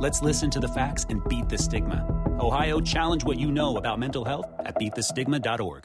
[0.00, 2.06] Let's listen to the facts and beat the stigma.
[2.40, 5.84] Ohio, challenge what you know about mental health at beatthestigma.org.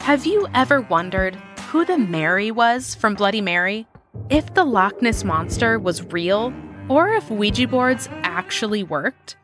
[0.00, 1.36] Have you ever wondered
[1.70, 3.86] who the Mary was from Bloody Mary?
[4.28, 6.52] If the Loch Ness Monster was real,
[6.90, 9.38] or if Ouija boards actually worked?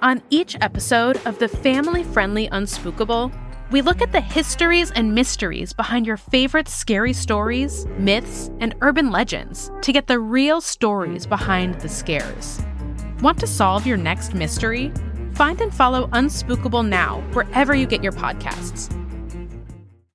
[0.00, 3.32] On each episode of the family friendly Unspookable,
[3.70, 9.10] we look at the histories and mysteries behind your favorite scary stories, myths, and urban
[9.10, 12.60] legends to get the real stories behind the scares.
[13.20, 14.90] Want to solve your next mystery?
[15.34, 18.90] Find and follow Unspookable now wherever you get your podcasts.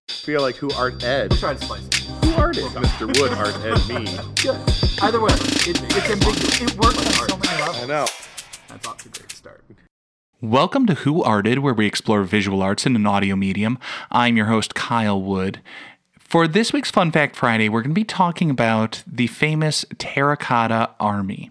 [0.09, 1.31] feel like who art Ed?
[1.31, 1.93] Try to spice it.
[2.25, 2.63] Who art it?
[2.65, 3.19] Mr.
[3.19, 4.11] Wood art Ed me.
[4.43, 4.59] Yeah.
[5.01, 6.61] Either way, it, it's ambiguous.
[6.61, 7.77] It works on so many levels.
[7.77, 8.07] I know.
[8.69, 9.63] That's off to a great start.
[10.43, 13.79] Welcome to Who Arted, where we explore visual arts in an audio medium.
[14.11, 15.61] I'm your host, Kyle Wood.
[16.19, 20.89] For this week's Fun Fact Friday, we're going to be talking about the famous Terracotta
[20.99, 21.49] Army.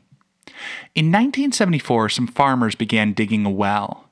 [0.94, 4.10] In 1974, some farmers began digging a well.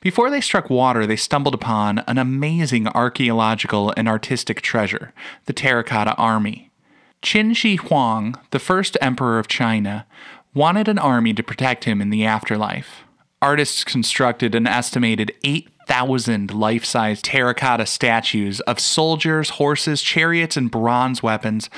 [0.00, 6.16] Before they struck water, they stumbled upon an amazing archaeological and artistic treasure the Terracotta
[6.16, 6.72] Army.
[7.22, 10.04] Qin Shi Huang, the first emperor of China,
[10.52, 13.05] wanted an army to protect him in the afterlife.
[13.46, 21.22] Artists constructed an estimated 8,000 life size terracotta statues of soldiers, horses, chariots, and bronze
[21.22, 21.70] weapons.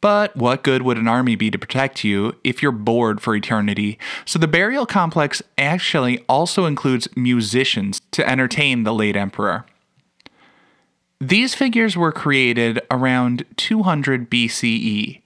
[0.00, 4.00] But what good would an army be to protect you if you're bored for eternity?
[4.24, 9.64] So the burial complex actually also includes musicians to entertain the late emperor.
[11.20, 15.22] These figures were created around 200 BCE,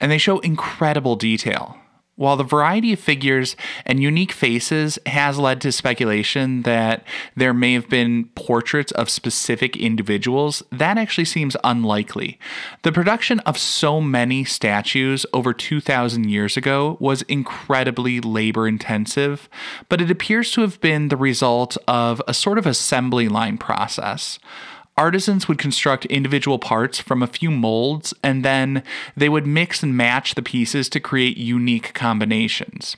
[0.00, 1.80] and they show incredible detail.
[2.20, 7.02] While the variety of figures and unique faces has led to speculation that
[7.34, 12.38] there may have been portraits of specific individuals, that actually seems unlikely.
[12.82, 19.48] The production of so many statues over 2,000 years ago was incredibly labor intensive,
[19.88, 24.38] but it appears to have been the result of a sort of assembly line process
[24.96, 28.82] artisans would construct individual parts from a few molds and then
[29.16, 32.96] they would mix and match the pieces to create unique combinations.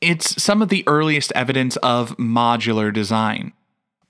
[0.00, 3.52] It's some of the earliest evidence of modular design.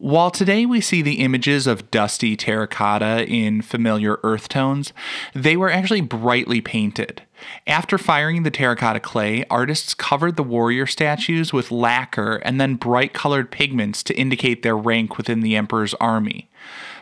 [0.00, 4.92] While today we see the images of dusty terracotta in familiar earth tones,
[5.34, 7.22] they were actually brightly painted.
[7.66, 13.12] After firing the terracotta clay, artists covered the warrior statues with lacquer and then bright
[13.12, 16.48] colored pigments to indicate their rank within the emperor's army.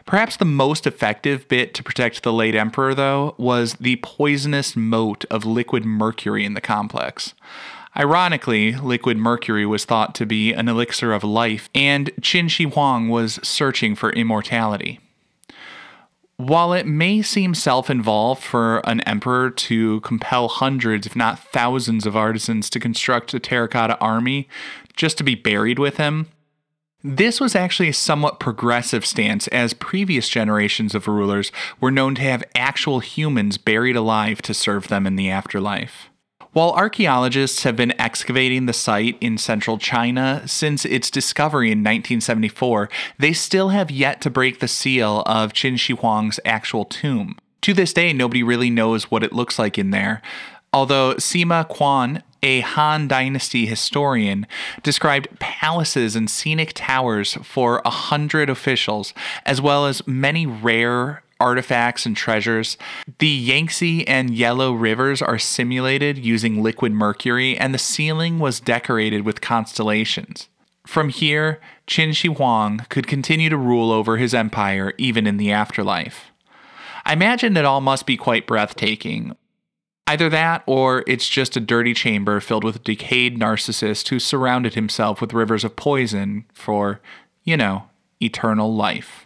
[0.07, 5.27] Perhaps the most effective bit to protect the late emperor, though, was the poisonous moat
[5.31, 7.35] of liquid mercury in the complex.
[7.99, 13.09] Ironically, liquid mercury was thought to be an elixir of life, and Qin Shi Huang
[13.09, 15.01] was searching for immortality.
[16.37, 22.05] While it may seem self involved for an emperor to compel hundreds, if not thousands,
[22.05, 24.47] of artisans to construct a terracotta army
[24.95, 26.27] just to be buried with him,
[27.03, 32.23] this was actually a somewhat progressive stance, as previous generations of rulers were known to
[32.23, 36.11] have actual humans buried alive to serve them in the afterlife.
[36.57, 42.89] While archaeologists have been excavating the site in central China since its discovery in 1974,
[43.19, 47.37] they still have yet to break the seal of Qin Shi Huang's actual tomb.
[47.61, 50.23] To this day, nobody really knows what it looks like in there,
[50.73, 54.47] although Sima Qian, a Han Dynasty historian,
[54.83, 59.13] described palaces and scenic towers for a hundred officials,
[59.45, 62.77] as well as many rare artifacts and treasures.
[63.19, 69.25] The Yangtze and Yellow rivers are simulated using liquid mercury, and the ceiling was decorated
[69.25, 70.49] with constellations.
[70.87, 75.51] From here, Qin Shi Huang could continue to rule over his empire even in the
[75.51, 76.31] afterlife.
[77.05, 79.37] I imagine it all must be quite breathtaking.
[80.07, 85.21] Either that, or it's just a dirty chamber filled with decayed narcissist who surrounded himself
[85.21, 87.01] with rivers of poison for,
[87.43, 87.89] you know,
[88.23, 89.26] eternal life.